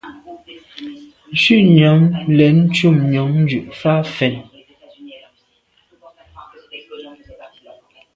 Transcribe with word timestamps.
Shutnyàm 1.41 2.01
lem 2.37 2.57
ntùm 2.67 2.97
njon 3.11 3.33
dù’ 3.49 3.59
fa 3.79 3.93
fèn. 4.15 4.35